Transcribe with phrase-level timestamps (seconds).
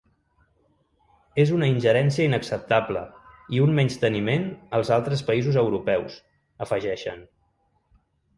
[1.43, 3.03] “És una ingerència inacceptable
[3.57, 6.17] i un menysteniment als altres països europeus”,
[6.69, 7.23] afegeixen.